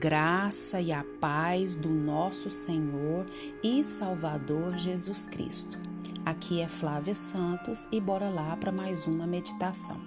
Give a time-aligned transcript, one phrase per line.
[0.00, 3.26] graça e a paz do nosso Senhor
[3.62, 5.78] e Salvador Jesus Cristo.
[6.24, 10.00] Aqui é Flávia Santos e bora lá para mais uma meditação.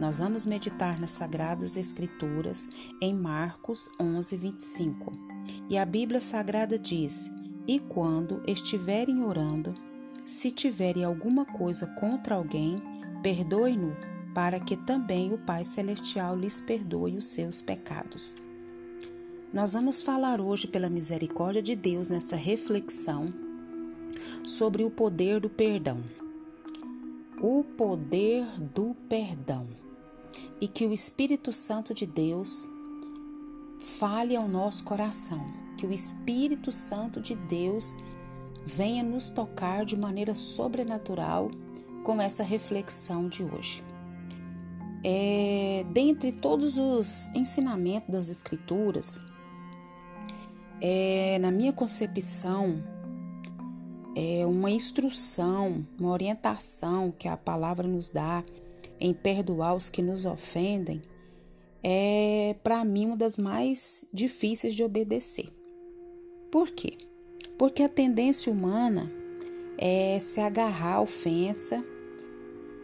[0.00, 2.68] Nós vamos meditar nas Sagradas Escrituras
[3.00, 5.12] em Marcos 11, 25.
[5.68, 7.30] E a Bíblia Sagrada diz:
[7.68, 9.74] E quando estiverem orando,
[10.24, 12.82] se tiverem alguma coisa contra alguém,
[13.22, 13.96] perdoe-no,
[14.34, 18.34] para que também o Pai Celestial lhes perdoe os seus pecados.
[19.52, 23.34] Nós vamos falar hoje, pela misericórdia de Deus, nessa reflexão
[24.44, 26.00] sobre o poder do perdão.
[27.40, 29.66] O poder do perdão.
[30.60, 32.70] E que o Espírito Santo de Deus
[33.98, 35.44] fale ao nosso coração,
[35.76, 37.96] que o Espírito Santo de Deus
[38.64, 41.50] venha nos tocar de maneira sobrenatural
[42.04, 43.82] com essa reflexão de hoje.
[45.02, 49.18] É, dentre todos os ensinamentos das Escrituras,
[50.80, 52.82] é, na minha concepção,
[54.16, 58.42] é uma instrução, uma orientação que a palavra nos dá
[58.98, 61.00] em perdoar os que nos ofendem,
[61.82, 65.48] é para mim uma das mais difíceis de obedecer.
[66.50, 66.98] Por quê?
[67.56, 69.10] Porque a tendência humana
[69.78, 71.82] é se agarrar à ofensa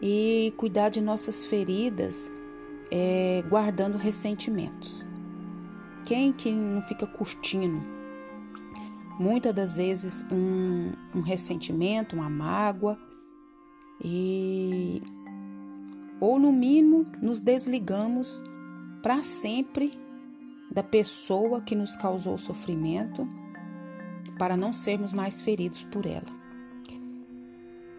[0.01, 2.31] e cuidar de nossas feridas,
[2.91, 5.06] é, guardando ressentimentos.
[6.07, 7.83] Quem que não fica curtindo?
[9.19, 12.97] Muitas das vezes um, um ressentimento, uma mágoa
[14.01, 15.01] e
[16.17, 18.41] ou no mínimo nos desligamos
[19.03, 19.99] para sempre
[20.71, 23.27] da pessoa que nos causou sofrimento
[24.39, 26.37] para não sermos mais feridos por ela.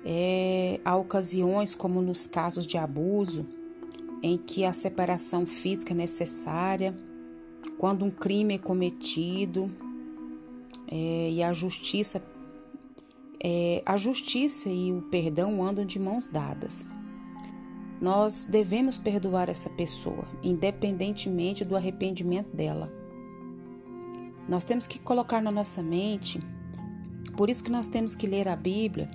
[0.02, 3.44] É, há ocasiões, como nos casos de abuso,
[4.22, 6.96] em que a separação física é necessária
[7.78, 9.70] quando um crime é cometido
[10.90, 12.22] é, e a justiça
[13.42, 16.86] é, a justiça e o perdão andam de mãos dadas.
[18.00, 22.92] Nós devemos perdoar essa pessoa, independentemente do arrependimento dela.
[24.48, 26.40] Nós temos que colocar na nossa mente,
[27.36, 29.08] por isso que nós temos que ler a Bíblia,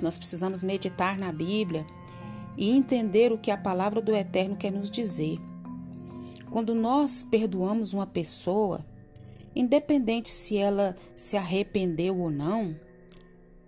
[0.00, 1.86] nós precisamos meditar na Bíblia
[2.56, 5.38] e entender o que a palavra do Eterno quer nos dizer.
[6.50, 8.84] Quando nós perdoamos uma pessoa,
[9.54, 12.76] independente se ela se arrependeu ou não,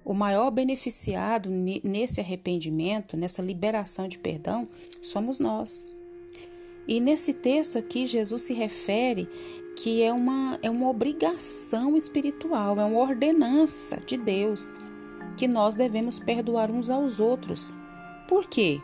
[0.05, 4.67] o maior beneficiado nesse arrependimento, nessa liberação de perdão,
[5.03, 5.87] somos nós.
[6.87, 9.29] E nesse texto aqui, Jesus se refere
[9.77, 14.73] que é uma, é uma obrigação espiritual, é uma ordenança de Deus
[15.37, 17.73] que nós devemos perdoar uns aos outros.
[18.27, 18.81] Por quê?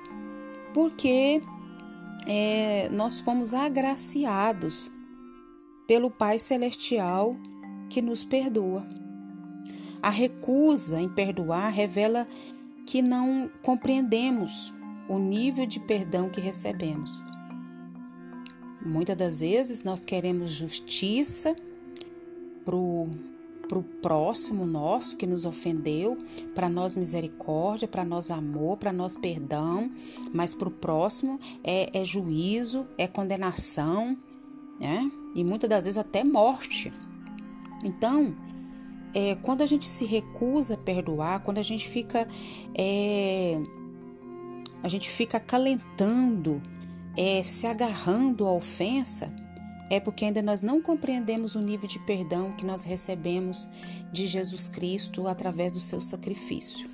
[0.75, 1.41] Porque
[2.27, 4.91] é, nós fomos agraciados
[5.87, 7.37] pelo Pai Celestial
[7.91, 8.87] que nos perdoa.
[10.03, 12.27] A recusa em perdoar revela
[12.87, 14.73] que não compreendemos
[15.09, 17.25] o nível de perdão que recebemos.
[18.85, 21.56] Muitas das vezes nós queremos justiça
[22.65, 23.09] para o
[23.69, 26.19] para o próximo nosso que nos ofendeu,
[26.54, 29.91] para nós misericórdia, para nós amor, para nós perdão,
[30.32, 34.16] mas para o próximo é, é juízo, é condenação,
[34.80, 35.10] né?
[35.34, 36.92] E muitas das vezes até morte.
[37.84, 38.34] Então,
[39.14, 42.26] é, quando a gente se recusa a perdoar, quando a gente fica
[42.76, 43.60] é,
[44.82, 46.60] a gente fica acalentando,
[47.16, 49.34] é, se agarrando à ofensa,
[49.91, 53.69] é porque ainda nós não compreendemos o nível de perdão que nós recebemos
[54.12, 56.89] de Jesus Cristo através do seu sacrifício.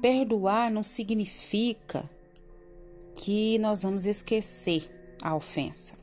[0.00, 2.08] Perdoar não significa
[3.14, 4.90] que nós vamos esquecer
[5.22, 5.94] a ofensa.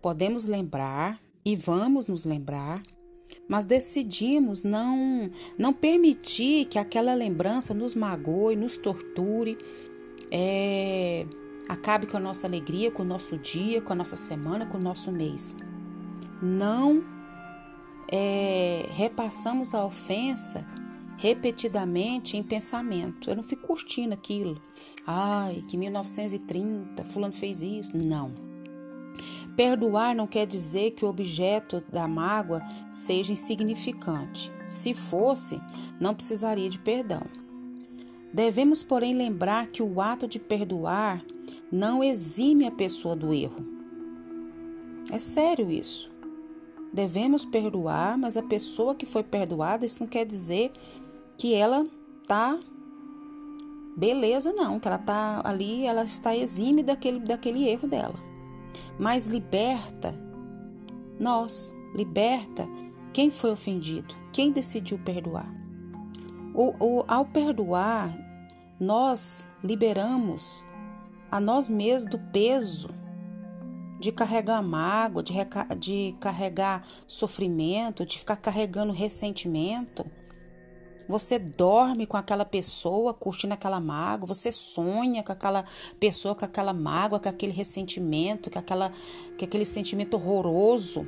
[0.00, 2.82] Podemos lembrar e vamos nos lembrar,
[3.46, 9.58] mas decidimos não não permitir que aquela lembrança nos magoe, nos torture,
[10.30, 11.26] é,
[11.68, 14.80] acabe com a nossa alegria, com o nosso dia, com a nossa semana, com o
[14.80, 15.54] nosso mês.
[16.40, 17.02] Não
[18.10, 20.66] é, repassamos a ofensa
[21.18, 23.28] repetidamente em pensamento.
[23.28, 24.60] Eu não fico curtindo aquilo.
[25.06, 27.96] Ai, que 1930, fulano fez isso.
[27.96, 28.32] Não.
[29.56, 32.62] Perdoar não quer dizer que o objeto da mágoa
[32.92, 34.52] seja insignificante.
[34.64, 35.60] Se fosse,
[36.00, 37.22] não precisaria de perdão.
[38.32, 41.24] Devemos, porém, lembrar que o ato de perdoar
[41.72, 43.64] não exime a pessoa do erro.
[45.10, 46.10] É sério isso.
[46.92, 50.72] Devemos perdoar, mas a pessoa que foi perdoada, isso não quer dizer
[51.36, 51.86] que ela
[52.26, 52.58] tá
[53.96, 58.14] beleza, não, que ela tá ali, ela está exime daquele, daquele erro dela.
[58.98, 60.14] Mas liberta
[61.18, 62.68] Nós, liberta
[63.12, 65.52] quem foi ofendido, quem decidiu perdoar.
[66.60, 68.12] O, o, ao perdoar,
[68.80, 70.64] nós liberamos
[71.30, 72.88] a nós mesmos do peso
[74.00, 75.34] de carregar mágoa, de,
[75.78, 80.04] de carregar sofrimento, de ficar carregando ressentimento.
[81.08, 85.64] Você dorme com aquela pessoa curtindo aquela mágoa, você sonha com aquela
[86.00, 88.90] pessoa com aquela mágoa, com aquele ressentimento, com, aquela,
[89.38, 91.06] com aquele sentimento horroroso.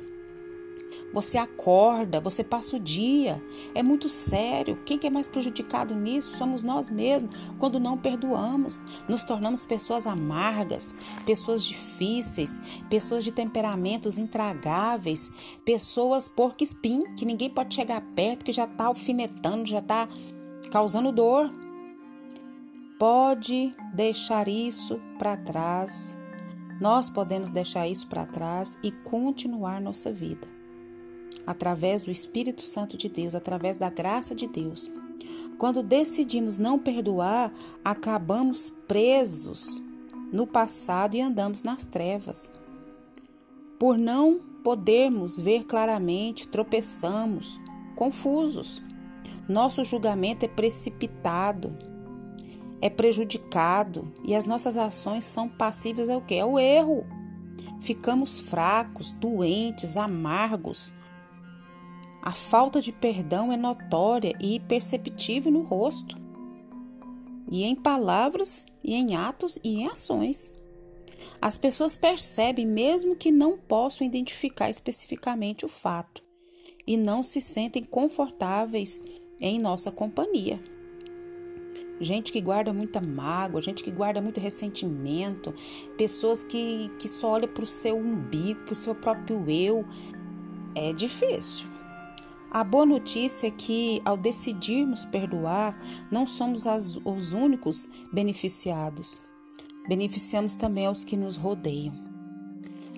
[1.13, 3.43] Você acorda, você passa o dia.
[3.75, 4.77] É muito sério.
[4.85, 6.37] Quem que é mais prejudicado nisso?
[6.37, 7.35] Somos nós mesmos.
[7.59, 10.95] Quando não perdoamos, nos tornamos pessoas amargas,
[11.25, 15.31] pessoas difíceis, pessoas de temperamentos intragáveis,
[15.65, 20.07] pessoas porco espinho, que ninguém pode chegar perto, que já está alfinetando, já está
[20.71, 21.51] causando dor.
[22.97, 26.17] Pode deixar isso para trás.
[26.79, 30.60] Nós podemos deixar isso para trás e continuar nossa vida
[31.45, 34.91] através do Espírito Santo de Deus, através da graça de Deus.
[35.57, 37.53] Quando decidimos não perdoar,
[37.85, 39.83] acabamos presos
[40.31, 42.51] no passado e andamos nas trevas.
[43.77, 47.59] Por não podermos ver claramente, tropeçamos,
[47.95, 48.81] confusos.
[49.47, 51.77] Nosso julgamento é precipitado,
[52.79, 56.39] é prejudicado e as nossas ações são passíveis ao que?
[56.39, 57.05] Ao erro.
[57.79, 60.93] Ficamos fracos, doentes, amargos,
[62.21, 66.15] a falta de perdão é notória e perceptível no rosto,
[67.49, 70.51] e em palavras, e em atos e em ações.
[71.41, 76.23] As pessoas percebem, mesmo que não possam identificar especificamente o fato,
[76.85, 79.01] e não se sentem confortáveis
[79.39, 80.61] em nossa companhia.
[81.99, 85.53] Gente que guarda muita mágoa, gente que guarda muito ressentimento,
[85.97, 89.85] pessoas que, que só olham para o seu umbigo, para o seu próprio eu.
[90.73, 91.80] É difícil.
[92.53, 95.81] A boa notícia é que, ao decidirmos perdoar,
[96.11, 99.21] não somos as, os únicos beneficiados.
[99.87, 101.93] Beneficiamos também aos que nos rodeiam.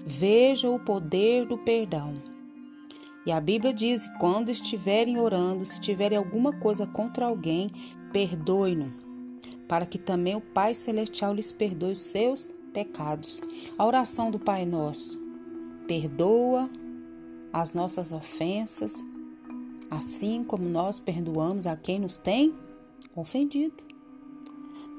[0.04, 2.16] Veja o poder do perdão.
[3.28, 7.70] E a Bíblia diz: quando estiverem orando, se tiverem alguma coisa contra alguém,
[8.12, 8.92] perdoe-no,
[9.68, 13.40] para que também o Pai Celestial lhes perdoe os seus pecados.
[13.78, 15.22] A oração do Pai Nosso:
[15.86, 16.68] perdoa
[17.54, 19.06] as nossas ofensas
[19.94, 22.54] assim como nós perdoamos a quem nos tem
[23.16, 23.84] ofendido.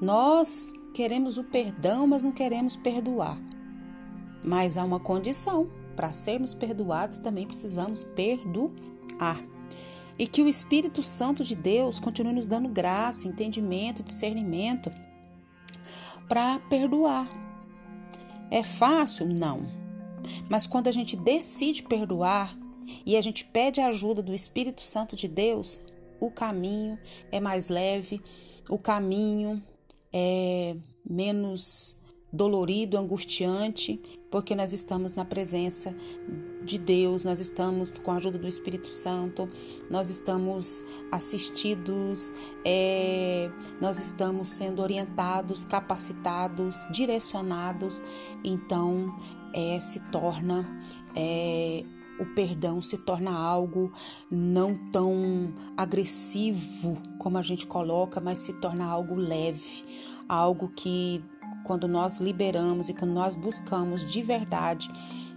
[0.01, 3.37] Nós queremos o perdão, mas não queremos perdoar.
[4.43, 9.43] Mas há uma condição: para sermos perdoados, também precisamos perdoar.
[10.17, 14.91] E que o Espírito Santo de Deus continue nos dando graça, entendimento, discernimento
[16.27, 17.27] para perdoar.
[18.49, 19.27] É fácil?
[19.27, 19.67] Não.
[20.49, 22.57] Mas quando a gente decide perdoar,
[23.05, 25.81] e a gente pede a ajuda do Espírito Santo de Deus,
[26.19, 26.97] o caminho
[27.31, 28.21] é mais leve,
[28.69, 29.61] o caminho
[30.11, 30.75] é
[31.07, 31.99] menos
[32.31, 35.95] dolorido, angustiante, porque nós estamos na presença
[36.63, 39.47] de Deus, nós estamos com a ajuda do Espírito Santo,
[39.89, 42.33] nós estamos assistidos,
[42.65, 43.49] é,
[43.79, 48.03] nós estamos sendo orientados, capacitados, direcionados,
[48.43, 49.15] então
[49.53, 50.67] é, se torna
[51.15, 51.85] é,
[52.19, 53.91] o perdão se torna algo
[54.29, 59.83] não tão agressivo como a gente coloca, mas se torna algo leve,
[60.27, 61.23] algo que
[61.65, 64.87] quando nós liberamos e quando nós buscamos de verdade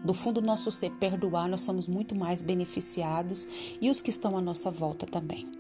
[0.05, 3.49] do fundo do nosso ser perdoar, nós somos muito mais beneficiados
[3.81, 5.51] e os que estão à nossa volta também.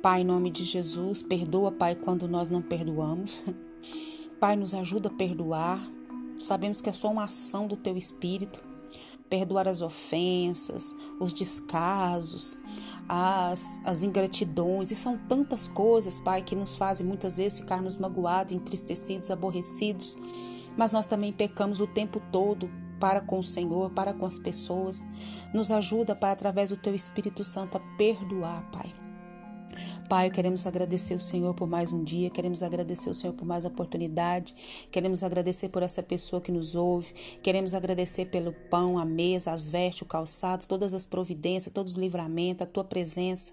[0.00, 3.42] Pai, em nome de Jesus, perdoa, Pai, quando nós não perdoamos.
[4.40, 5.82] Pai, nos ajuda a perdoar.
[6.38, 8.67] Sabemos que é só uma ação do teu espírito
[9.28, 12.58] perdoar as ofensas, os descasos,
[13.08, 18.54] as, as ingratidões, e são tantas coisas, Pai, que nos fazem muitas vezes ficarmos magoados,
[18.54, 20.16] entristecidos, aborrecidos,
[20.76, 22.70] mas nós também pecamos o tempo todo
[23.00, 25.06] para com o Senhor, para com as pessoas.
[25.54, 29.07] Nos ajuda, Pai, através do Teu Espírito Santo a perdoar, Pai.
[30.08, 33.64] Pai, queremos agradecer o Senhor por mais um dia, queremos agradecer o Senhor por mais
[33.64, 34.54] uma oportunidade,
[34.90, 39.68] queremos agradecer por essa pessoa que nos ouve, queremos agradecer pelo pão, a mesa, as
[39.68, 43.52] vestes, o calçado, todas as providências, todos os livramentos, a tua presença.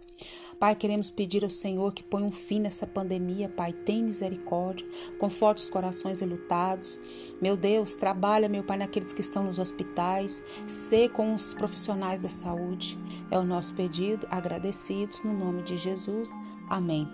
[0.59, 4.87] Pai, queremos pedir ao Senhor que ponha um fim nessa pandemia, Pai, tem misericórdia,
[5.19, 6.99] conforte os corações enlutados.
[7.41, 12.29] Meu Deus, trabalha, meu Pai, naqueles que estão nos hospitais, ser com os profissionais da
[12.29, 12.97] saúde.
[13.29, 16.33] É o nosso pedido, agradecidos no nome de Jesus.
[16.69, 17.07] Amém.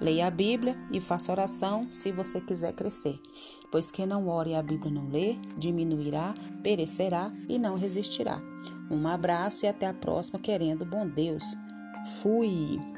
[0.00, 3.18] Leia a Bíblia e faça oração se você quiser crescer.
[3.72, 8.40] Pois quem não ore e a Bíblia não lê, diminuirá, perecerá e não resistirá.
[8.90, 11.56] Um abraço e até a próxima, querendo bom Deus.
[12.04, 12.93] Fui!